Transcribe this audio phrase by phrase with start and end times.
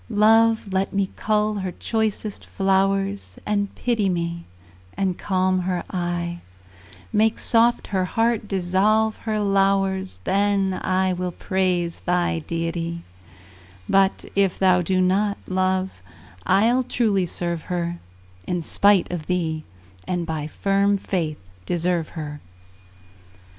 [0.09, 4.45] Love, let me cull her choicest flowers, And pity me,
[4.97, 6.39] and calm her eye;
[7.13, 10.79] Make soft her heart, dissolve her lowers, Then will
[11.37, 13.03] I praise thy deity,
[13.87, 16.01] But if thou do not, Love,
[16.47, 17.99] I'll truly serve her
[18.47, 19.63] In spite of thee,
[20.07, 21.37] and by firm faith
[21.67, 22.41] deserve her.